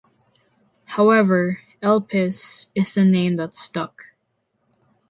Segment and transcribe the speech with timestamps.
[0.85, 4.07] However, Elpis is the name that stuck.